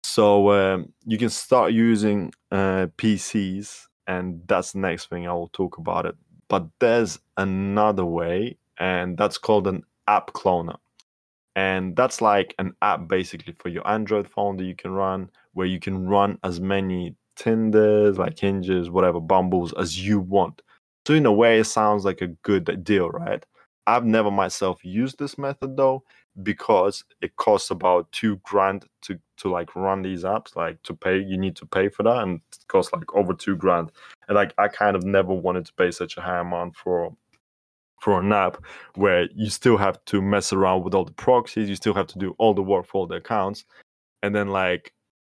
[0.05, 5.49] So um, you can start using uh, PCs, and that's the next thing I will
[5.49, 6.15] talk about it.
[6.51, 10.75] But there's another way, and that's called an app cloner.
[11.55, 15.65] And that's like an app basically for your Android phone that you can run, where
[15.65, 20.61] you can run as many Tinders, like Hinges, whatever, Bumbles as you want.
[21.07, 23.45] So in a way, it sounds like a good deal, right?
[23.87, 26.03] I've never myself used this method though,
[26.43, 31.17] because it costs about two grand to to like run these apps like to pay
[31.19, 33.91] you need to pay for that and it costs like over two grand.
[34.27, 37.15] And like i kind of never wanted to pay such a high amount for
[37.99, 38.57] for an app
[38.95, 42.19] where you still have to mess around with all the proxies you still have to
[42.19, 43.63] do all the work for all the accounts.
[44.23, 44.93] And then like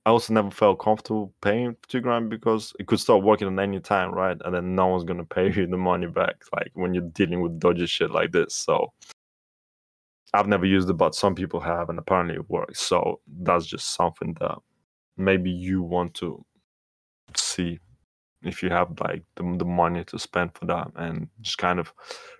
[0.05, 3.79] i also never felt comfortable paying two grand because it could start working at any
[3.79, 4.37] time right?
[4.45, 7.59] And then no one's gonna pay you the money back like when you're dealing with
[7.59, 8.53] dodgy shit like this.
[8.53, 8.93] So
[10.33, 12.81] I've never used it, but some people have, and apparently it works.
[12.81, 14.57] So that's just something that
[15.17, 16.43] maybe you want to
[17.35, 17.79] see
[18.43, 21.93] if you have like the, the money to spend for that and just kind of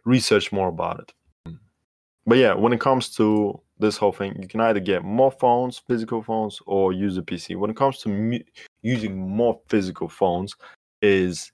[0.06, 1.14] research more about it.
[2.26, 5.78] But yeah, when it comes to this whole thing, you can either get more phones,
[5.78, 7.56] physical phones, or use a PC.
[7.58, 8.40] When it comes to mu-
[8.82, 10.56] using more physical phones,
[11.02, 11.52] is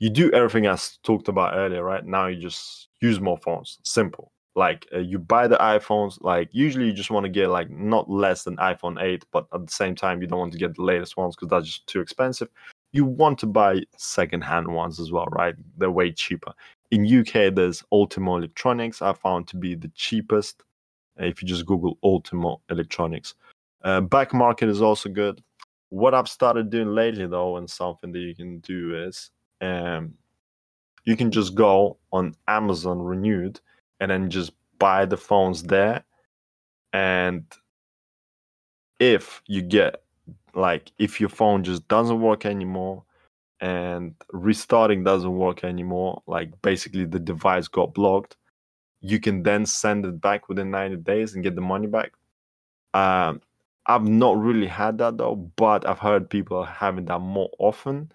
[0.00, 2.04] you do everything i talked about earlier, right?
[2.04, 3.78] Now you just use more phones.
[3.84, 4.32] Simple.
[4.56, 6.22] Like uh, you buy the iPhones.
[6.22, 9.66] Like usually you just want to get like not less than iPhone 8, but at
[9.66, 12.00] the same time you don't want to get the latest ones because that's just too
[12.00, 12.48] expensive.
[12.92, 15.56] You want to buy second-hand ones as well, right?
[15.76, 16.52] They're way cheaper.
[16.92, 19.02] In UK, there's Ultimo Electronics.
[19.02, 20.62] I found to be the cheapest.
[21.16, 23.34] If you just Google Ultimo Electronics,
[23.82, 25.42] uh, back market is also good.
[25.88, 30.14] What I've started doing lately, though, and something that you can do is um,
[31.04, 33.60] you can just go on Amazon Renewed
[34.04, 36.04] and then just buy the phones there.
[36.92, 37.44] And
[39.00, 40.02] if you get
[40.54, 43.02] like if your phone just doesn't work anymore
[43.60, 48.36] and restarting doesn't work anymore, like basically the device got blocked,
[49.00, 52.12] you can then send it back within 90 days and get the money back.
[52.92, 53.40] Um,
[53.86, 58.12] I've not really had that though, but I've heard people having that more often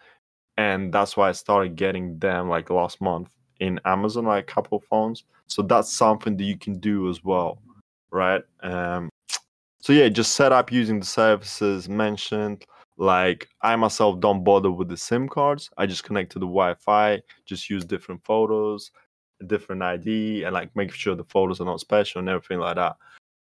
[0.56, 4.80] and that's why I started getting them like last month in Amazon, like a couple
[4.80, 5.24] phones.
[5.48, 7.62] So that's something that you can do as well,
[8.12, 8.42] right?
[8.62, 9.10] Um,
[9.82, 12.66] so yeah, just set up using the services mentioned.
[12.98, 15.70] Like I myself don't bother with the SIM cards.
[15.78, 18.92] I just connect to the Wi-Fi, just use different photos,
[19.48, 22.98] different ID, and like make sure the photos are not special and everything like that.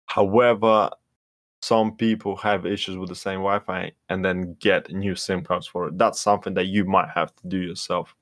[0.08, 0.90] However,
[1.62, 5.88] some people have issues with the same Wi-Fi and then get new SIM cards for
[5.88, 5.98] it.
[5.98, 8.16] That's something that you might have to do yourself.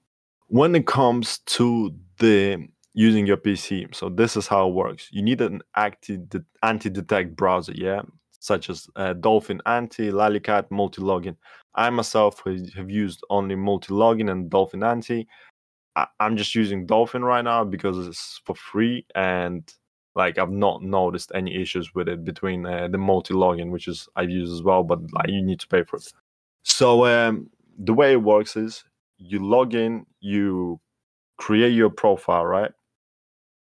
[0.52, 5.08] When it comes to the using your PC, so this is how it works.
[5.10, 6.20] You need an active
[6.62, 8.02] anti-detect browser, yeah,
[8.40, 11.38] such as uh, Dolphin Anty, Lalicat, Multi-Login.
[11.76, 12.44] I myself
[12.76, 15.26] have used only Multi-Login and Dolphin Anty.
[15.96, 19.64] I- I'm just using Dolphin right now because it's for free and
[20.16, 24.10] like I've not noticed any issues with it between uh, the multi login, which is
[24.18, 26.12] I use as well, but like you need to pay for it.
[26.64, 28.84] So um, the way it works is
[29.22, 30.80] you log in, you
[31.38, 32.72] create your profile, right?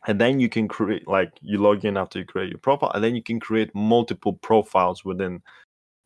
[0.07, 3.03] And then you can create like you log in after you create your profile, and
[3.03, 5.41] then you can create multiple profiles within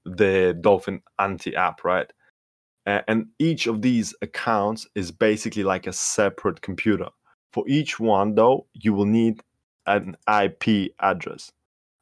[0.05, 2.11] the Dolphin Anty app, right?
[2.85, 7.07] And each of these accounts is basically like a separate computer.
[7.51, 9.41] For each one, though, you will need
[9.87, 11.51] an IP address,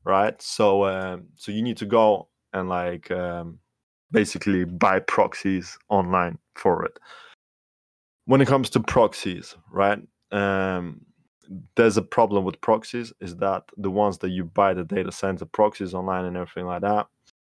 [0.03, 0.41] right?
[0.41, 3.59] So um, so you need to go and like um,
[4.11, 6.97] basically buy proxies online for it.
[8.25, 9.99] When it comes to proxies, right?
[10.31, 11.05] Um,
[11.75, 15.45] there's a problem with proxies is that the ones that you buy the data center
[15.45, 17.07] proxies online and everything like that,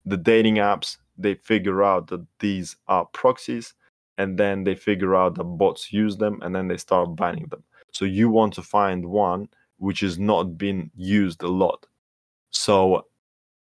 [0.04, 3.74] the dating apps they figure out that these are proxies
[4.18, 7.62] and then they figure out that bots use them and then they start banning them.
[7.92, 9.48] So you want to find one
[9.78, 11.86] which is not being used a lot.
[12.50, 13.06] So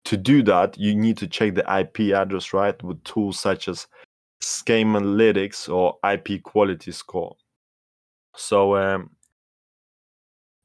[0.05, 3.87] to do that, you need to check the IP address right with tools such as
[4.41, 7.35] Scamalytics or IP Quality Score.
[8.35, 9.11] So um,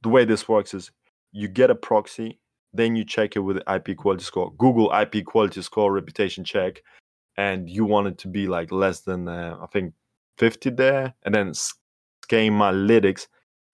[0.02, 0.90] the way this works is
[1.32, 2.40] you get a proxy,
[2.72, 4.52] then you check it with IP Quality Score.
[4.56, 6.82] Google IP Quality Score reputation check,
[7.36, 9.92] and you want it to be like less than uh, I think
[10.38, 11.52] 50 there, and then
[12.28, 13.26] Scamalytics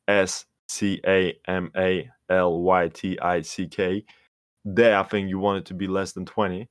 [0.09, 4.05] S C A M A L Y T I C K.
[4.65, 6.69] There, I think you want it to be less than 20.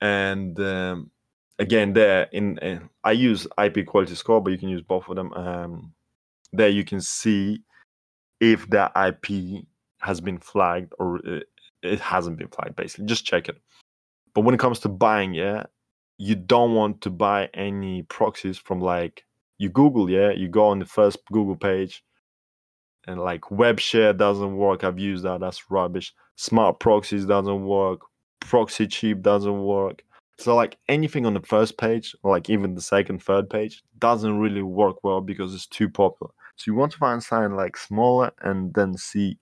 [0.00, 1.10] And um,
[1.58, 5.16] again, there in, in, I use IP quality score, but you can use both of
[5.16, 5.32] them.
[5.34, 5.92] Um,
[6.52, 7.62] there, you can see
[8.40, 9.64] if that IP
[10.00, 11.48] has been flagged or it,
[11.82, 12.76] it hasn't been flagged.
[12.76, 13.56] Basically, just check it.
[14.34, 15.64] But when it comes to buying, yeah,
[16.18, 19.24] you don't want to buy any proxies from like
[19.58, 22.02] you Google, yeah, you go on the first Google page,
[23.06, 28.00] and like web share doesn't work i've used that that's rubbish smart proxies doesn't work
[28.40, 30.04] proxy cheap doesn't work
[30.38, 34.38] so like anything on the first page or like even the second third page doesn't
[34.38, 38.32] really work well because it's too popular so you want to find something like smaller
[38.42, 39.38] and then see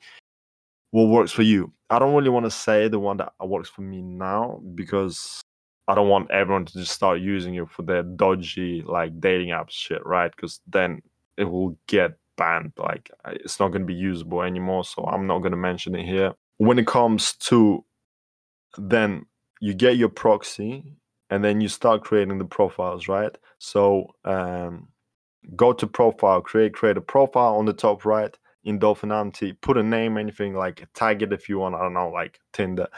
[0.90, 3.83] what works for you i don't really want to say the one that works for
[3.83, 5.40] me now because
[5.88, 9.70] i don't want everyone to just start using it for their dodgy like dating apps
[9.70, 11.00] shit right because then
[11.37, 12.72] it will get banned.
[12.76, 14.85] Like it's not going to be usable anymore.
[14.85, 16.33] So I'm not going to mention it here.
[16.59, 17.85] When it comes to
[18.78, 19.26] then
[19.62, 20.83] you get your proxy
[21.31, 23.38] and then you start creating the profiles, right?
[23.59, 24.88] So um,
[25.55, 29.79] go to profile, create, create a profile on the top right in Dolphin Anty, put
[29.79, 32.88] a name, anything like tag it if you want, I don't know, like Tinder.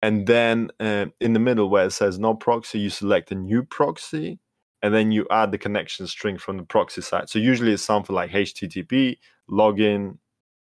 [0.00, 3.62] And then uh, in the middle where it says no proxy, you select a new
[3.62, 4.38] proxy
[4.82, 7.28] and then you add the connection string from the proxy side.
[7.28, 9.18] So usually it's something like HTTP
[9.50, 10.16] login,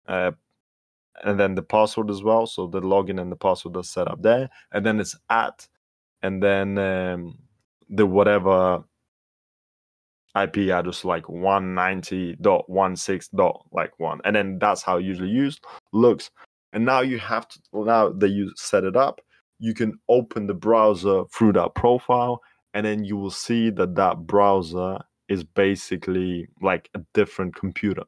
[0.09, 0.31] uh,
[1.25, 2.47] and then the password as well.
[2.47, 5.69] So the login and the password are set up there, and then it's at,
[6.23, 7.39] and then um,
[7.89, 8.83] the whatever
[10.37, 13.63] IP address like 190.16.
[13.73, 16.31] like one, and then that's how usually used looks.
[16.73, 19.21] And now you have to now that you set it up,
[19.59, 22.43] you can open the browser through that profile,
[22.75, 24.99] and then you will see that that browser
[25.29, 28.03] is basically like a different computer.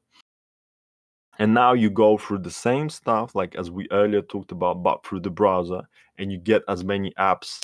[1.39, 5.07] And now you go through the same stuff like as we earlier talked about, but
[5.07, 5.83] through the browser,
[6.19, 7.61] and you get as many apps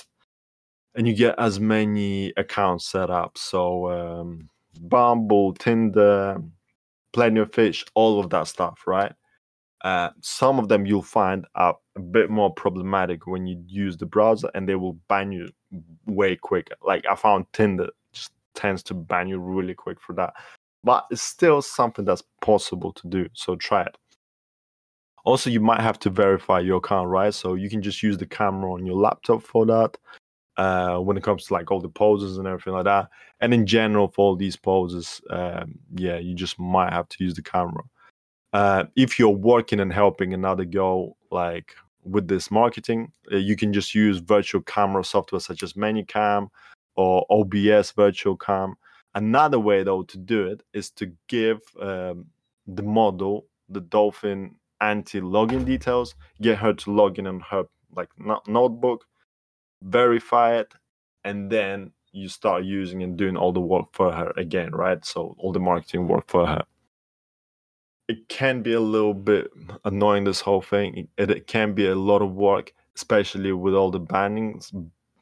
[0.95, 3.37] and you get as many accounts set up.
[3.37, 4.49] So um,
[4.81, 6.41] Bumble, Tinder,
[7.11, 9.11] Plenty of Fish, all of that stuff, right?
[9.83, 14.05] Uh, some of them you'll find are a bit more problematic when you use the
[14.05, 15.49] browser, and they will ban you
[16.07, 16.75] way quicker.
[16.81, 20.33] Like I found Tinder just tends to ban you really quick for that,
[20.85, 23.27] but it's still something that's possible to do.
[23.33, 23.97] So try it.
[25.25, 27.33] Also, you might have to verify your account, right?
[27.33, 29.97] So you can just use the camera on your laptop for that
[30.57, 33.09] uh, when it comes to like all the poses and everything like that.
[33.41, 37.33] And in general, for all these poses, um, yeah, you just might have to use
[37.33, 37.83] the camera.
[38.53, 43.73] Uh, if you're working and helping another girl, like with this marketing, uh, you can
[43.73, 46.49] just use virtual camera software such as ManyCam
[46.95, 48.75] or OBS Virtual Cam.
[49.15, 52.27] Another way, though, to do it is to give um,
[52.67, 57.63] the model the Dolphin Anty login details, get her to log in on her
[57.95, 58.09] like
[58.47, 59.05] notebook
[59.81, 60.73] verify it,
[61.23, 65.03] and then you start using and doing all the work for her again, right?
[65.05, 66.63] So all the marketing work for her.
[68.07, 69.51] It can be a little bit
[69.83, 71.07] annoying, this whole thing.
[71.17, 74.71] It, it can be a lot of work, especially with all the bannings,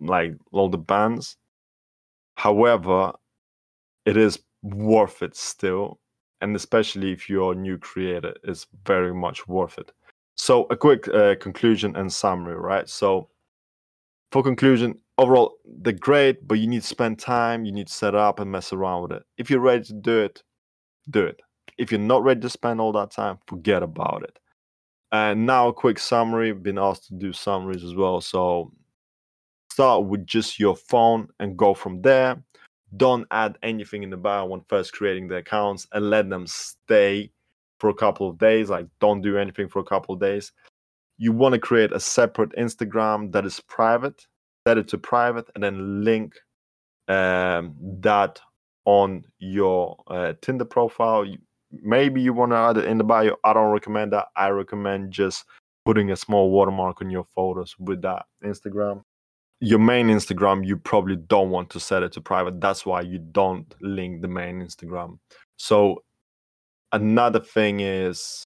[0.02, 1.38] like all the bans.
[2.36, 3.14] However,
[4.06, 6.00] it is worth it still.
[6.42, 9.92] And especially if you're a new creator, it's very much worth it.
[10.36, 12.90] So, a quick uh, conclusion and summary, right?
[12.90, 13.30] So,
[14.32, 18.16] for conclusion, overall, they're great, but you need to spend time, you need to set
[18.16, 19.24] up and mess around with it.
[19.38, 20.44] If you're ready to do it,
[21.10, 21.40] do it.
[21.78, 24.40] If you're not ready to spend all that time, forget about it.
[25.12, 26.52] And now, a quick summary.
[26.52, 28.20] Been asked to do summaries as well.
[28.20, 28.74] So,
[29.72, 32.44] start with just your phone and go from there.
[32.96, 37.32] Don't add anything in the bio when first creating the accounts and let them stay
[37.80, 38.70] for a couple of days.
[38.70, 40.52] Like, don't do anything for a couple of days
[41.18, 44.28] you want to create a separate Instagram that is private,
[44.68, 46.34] set it to private, and then link
[47.08, 48.40] um, that
[48.86, 51.26] on your uh, Tinder profile.
[51.72, 53.38] Maybe you want to add it in the bio.
[53.44, 54.28] I don't recommend that.
[54.36, 55.46] I recommend just
[55.86, 59.04] putting a small watermark on your photos with that Instagram.
[59.64, 62.60] Your main Instagram, you probably don't want to set it to private.
[62.60, 65.20] That's why you don't link the main Instagram.
[65.56, 66.04] So,
[66.92, 68.44] another thing is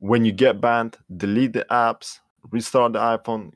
[0.00, 2.18] when you get banned, delete the apps,
[2.50, 3.52] restart the iPhone,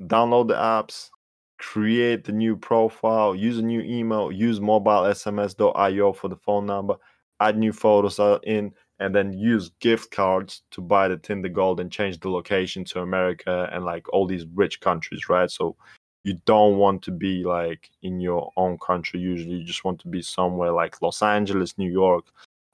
[0.00, 1.10] download the apps,
[1.58, 6.94] create the new profile, use a new email, use mobile SMS.io for the phone number,
[7.40, 11.92] add new photos in, and then use gift cards to buy the Tinder Gold and
[11.92, 15.50] change the location to America and like all these rich countries, right?
[15.50, 15.76] So
[16.24, 19.56] you don't want to be like in your own country usually.
[19.56, 22.26] You just want to be somewhere like Los Angeles, New York,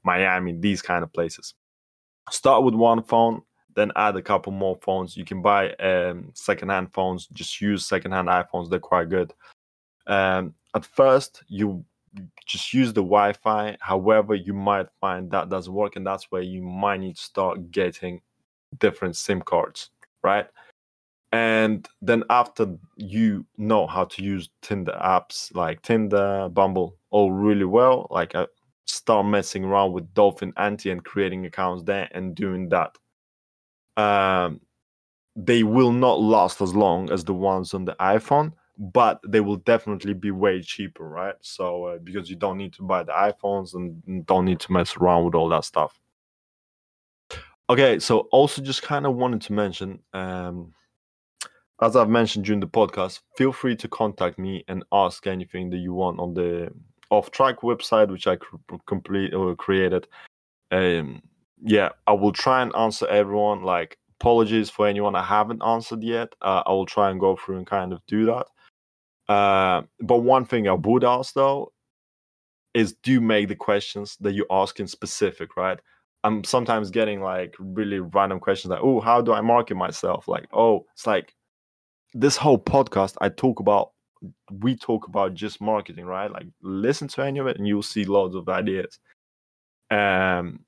[0.05, 1.55] Miami, these kind of places.
[2.31, 3.43] Start with one phone
[3.75, 5.17] then add a couple more phones.
[5.17, 7.27] You can buy um, secondhand phones.
[7.29, 8.69] Just use secondhand iphones.
[8.69, 9.33] They're quite good.
[10.07, 11.85] Um, at first you
[12.47, 16.63] just use the wi-fi however you might find that doesn't work and that's where you
[16.63, 18.21] might need to start getting
[18.79, 19.91] different sim cards
[20.23, 20.47] right
[21.33, 27.65] and then after you know how to use tinder apps like tinder bumble all really
[27.65, 28.47] well like uh,
[28.87, 32.97] start messing around with Dolphin Anty and creating accounts there and doing that.
[33.97, 34.61] Um,
[35.37, 39.57] they will not last as long as the ones on the iPhone, but they will
[39.57, 41.35] definitely be way cheaper, right?
[41.41, 44.97] So uh, because you don't need to buy the iPhones and don't need to mess
[44.97, 45.99] around with all that stuff.
[47.71, 50.75] Okay, so also just kind of wanted to mention, um,
[51.81, 55.79] as I've mentioned during the podcast, feel free to contact me and ask anything that
[55.79, 56.71] you want on the
[57.11, 58.37] off track website which I
[58.87, 60.09] complete or created.
[60.71, 61.23] Um,
[61.63, 63.63] yeah, I will try and answer everyone.
[63.63, 66.35] Like apologies for anyone I haven't answered yet.
[66.41, 68.47] Uh, I will try and go through and kind of do that.
[69.29, 71.73] Uh, but one thing I would ask though
[72.75, 75.79] is do make the questions that you ask in specific, right?
[76.25, 80.29] I'm sometimes getting like really random questions like, oh, how do I market myself?
[80.29, 81.35] Like, oh, it's like
[82.15, 83.91] this whole podcast I talk about
[84.51, 86.31] we talk about just marketing, right?
[86.31, 88.99] Like listen to any of it and you'll see loads of ideas.
[89.91, 90.61] Um,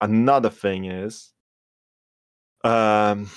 [0.00, 1.32] another thing is
[2.64, 3.30] um,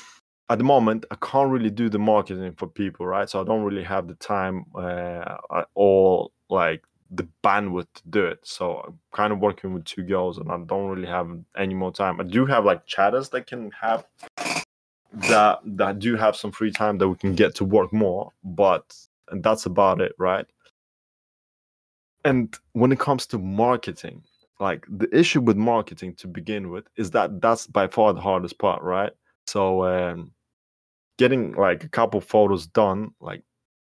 [0.49, 3.29] at the moment, I can't really do the marketing for people, right?
[3.29, 5.37] So I don't really have the time uh,
[5.73, 8.39] or like the bandwidth to do it.
[8.43, 11.91] So I'm kind of working with two girls, and I don't really have any more
[11.91, 12.19] time.
[12.19, 14.05] I do have like chatters that can have
[15.13, 18.95] that that do have some free time that we can get to work more, but
[19.29, 20.45] and that's about it, right?
[22.23, 24.23] And when it comes to marketing,
[24.59, 28.59] like the issue with marketing to begin with is that that's by far the hardest
[28.59, 29.11] part, right?
[29.47, 30.31] So um,
[31.17, 33.43] getting like a couple photos done like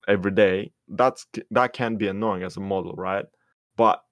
[0.08, 3.24] every day, that's that can be annoying as a model, right?
[3.76, 4.02] But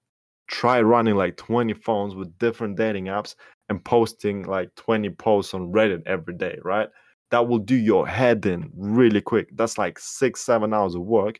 [0.47, 3.35] try running like 20 phones with different dating apps
[3.69, 6.89] and posting like 20 posts on Reddit every day, right?
[7.31, 9.49] That will do your head in really quick.
[9.55, 11.39] That's like six, seven hours of work.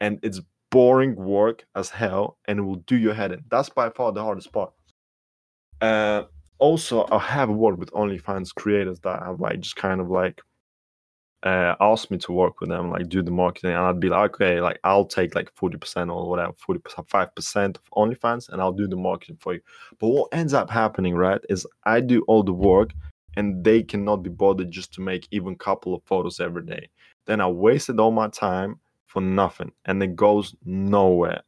[0.00, 0.40] And it's
[0.70, 3.44] boring work as hell and it will do your head in.
[3.50, 4.72] That's by far the hardest part.
[5.80, 6.24] Uh,
[6.58, 10.40] also, I have worked with OnlyFans creators that have like just kind of like
[11.42, 14.34] uh, asked me to work with them, like do the marketing, and I'd be like,
[14.34, 18.60] okay, like I'll take like forty percent or whatever, forty five percent of OnlyFans, and
[18.60, 19.60] I'll do the marketing for you.
[19.98, 22.92] But what ends up happening, right, is I do all the work,
[23.36, 26.88] and they cannot be bothered just to make even a couple of photos every day.
[27.26, 31.42] Then I wasted all my time for nothing and it goes nowhere.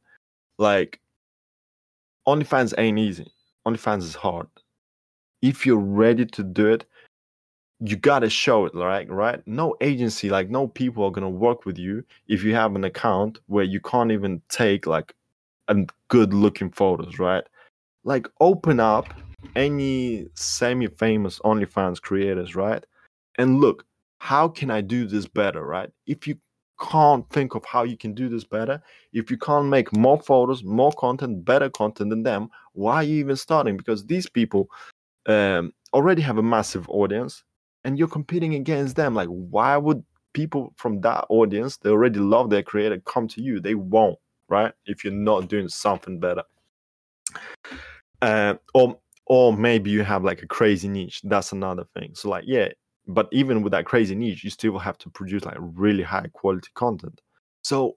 [0.58, 1.00] Like
[2.26, 3.30] OnlyFans ain't easy.
[3.66, 4.46] OnlyFans is hard.
[5.42, 6.84] If you're ready to do it,
[7.80, 9.08] you gotta show it, right?
[9.08, 9.46] Right?
[9.46, 13.38] No agency, like no people are gonna work with you if you have an account
[13.46, 15.14] where you can't even take like
[15.68, 15.76] a
[16.08, 17.44] good looking photos, right?
[18.04, 19.14] Like open up
[19.54, 22.84] any semi-famous OnlyFans creators, right?
[23.38, 23.84] And look,
[24.18, 25.90] how can I do this better, right?
[26.06, 26.36] If you
[26.80, 28.82] can't think of how you can do this better,
[29.12, 33.18] if you can't make more photos, more content, better content than them, why are you
[33.18, 33.76] even starting?
[33.76, 34.68] Because these people
[35.28, 37.44] um, already have a massive audience
[37.84, 39.14] and you're competing against them.
[39.14, 43.60] Like, why would people from that audience, they already love their creator, come to you?
[43.60, 44.18] They won't,
[44.48, 44.72] right?
[44.86, 46.42] If you're not doing something better.
[48.20, 51.20] Uh, or or maybe you have like a crazy niche.
[51.22, 52.14] That's another thing.
[52.14, 52.68] So like, yeah,
[53.08, 56.68] but even with that crazy niche you still have to produce like really high quality
[56.74, 57.20] content
[57.62, 57.96] so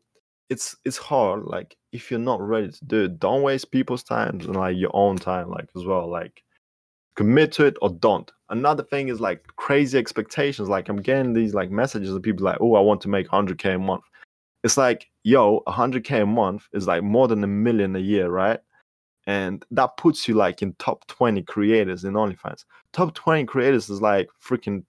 [0.49, 4.39] it's it's hard like if you're not ready to do it don't waste people's time
[4.39, 6.41] and like your own time like as well like
[7.21, 11.53] commit to it or don't another thing is like crazy expectations like i'm getting these
[11.53, 14.03] like messages of people like oh i want to make 100k a month
[14.63, 18.59] it's like yo 100k a month is like more than a million a year right
[19.27, 22.65] and that puts you like in top 20 creators in OnlyFans.
[22.91, 24.83] Top 20 creators is like freaking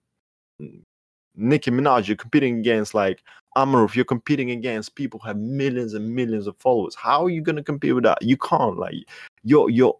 [1.35, 3.23] Nicki Minaj, you're competing against like
[3.55, 6.95] Amouranth, you're competing against people who have millions and millions of followers.
[6.95, 8.21] How are you gonna compete with that?
[8.21, 8.77] You can't.
[8.77, 8.95] Like
[9.43, 9.97] you're you're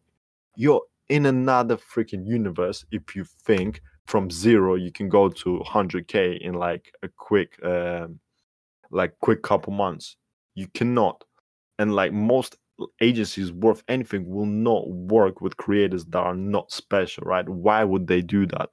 [0.55, 0.81] you're
[1.14, 6.53] in another freaking universe if you think from zero you can go to 100k in
[6.55, 8.20] like a quick um
[8.91, 10.18] like quick couple months.
[10.55, 11.24] You cannot.
[11.80, 12.57] And like most
[13.01, 17.47] agencies worth anything will not work with creators that are not special, right?
[17.47, 18.70] Why would they do that?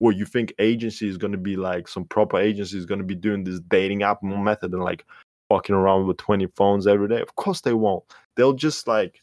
[0.00, 3.06] well you think agency is going to be like some proper agency is going to
[3.06, 5.04] be doing this dating app method and like
[5.50, 8.02] walking around with 20 phones every day of course they won't
[8.36, 9.22] they'll just like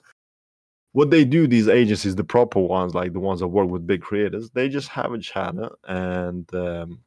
[0.93, 4.01] what they do these agencies the proper ones like the ones that work with big
[4.01, 6.99] creators they just have a chatter and um,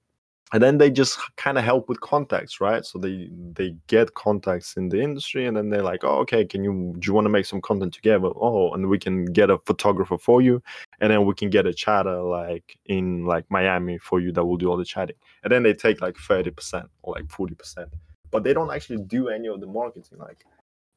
[0.52, 2.84] and then they just kind of help with contacts right?
[2.84, 6.62] So they they get contacts in the industry and then they're like oh okay can
[6.62, 8.28] you do you want to make some content together?
[8.36, 10.62] Oh and we can get a photographer for you
[11.00, 14.56] and then we can get a chatter like in like miami for you that will
[14.56, 15.16] do all the chatting.
[15.42, 17.88] And then they take like 30% or like 40%
[18.30, 20.44] but they don't actually do any of the marketing like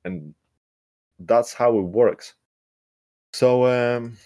[0.05, 0.35] and
[1.21, 2.35] that's how it works
[3.34, 4.17] so um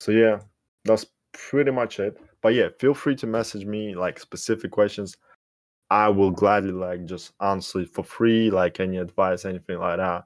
[0.00, 0.38] so yeah
[0.84, 5.16] that's pretty much it but yeah, feel free to message me like specific questions.
[5.90, 10.24] I will gladly like just answer for free, like any advice, anything like that.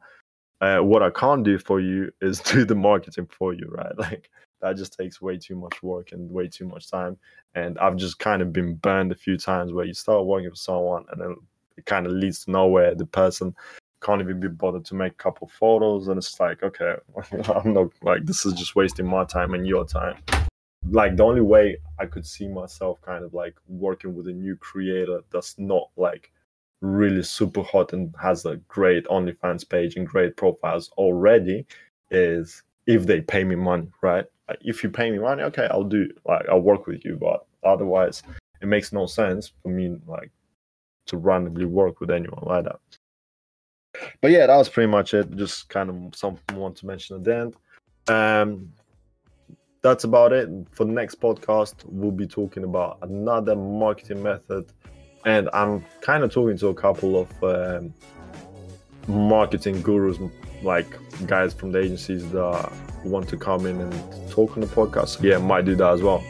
[0.61, 3.93] Uh, what I can't do for you is do the marketing for you, right?
[3.99, 4.29] Like
[4.61, 7.17] that just takes way too much work and way too much time.
[7.55, 10.57] And I've just kind of been burned a few times where you start working for
[10.57, 11.37] someone and then
[11.79, 12.95] it kind of leads to nowhere.
[12.95, 13.55] The person
[14.03, 16.95] can't even be bothered to make a couple photos, and it's like, okay,
[17.55, 20.17] I'm not like this is just wasting my time and your time
[20.89, 24.57] like the only way I could see myself kind of like working with a new
[24.57, 26.33] creator that's not like
[26.81, 31.67] really super hot and has a great OnlyFans page and great profiles already
[32.11, 34.25] is if they pay me money, right?
[34.49, 37.47] Like if you pay me money, okay, I'll do like I'll work with you, but
[37.63, 38.23] otherwise
[38.63, 40.31] it makes no sense for me like
[41.07, 42.81] to randomly work with anyone like that.
[44.21, 45.37] But yeah, that was pretty much it.
[45.37, 47.57] Just kind of something want to mention at the end.
[48.09, 48.73] Um,
[49.83, 50.49] that's about it.
[50.73, 54.67] For the next podcast, we'll be talking about another marketing method.
[55.25, 57.95] And I'm kind of talking to a couple of um,
[59.07, 60.19] marketing gurus,
[60.63, 60.87] like
[61.27, 62.73] guys from the agencies that
[63.05, 65.23] want to come in and talk on the podcast.
[65.23, 66.23] Yeah, might do that as well.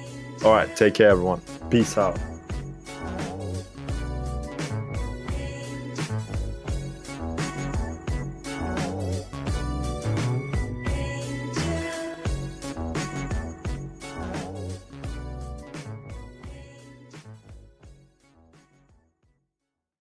[0.44, 1.40] All right, take care, everyone.
[1.70, 2.18] Peace out.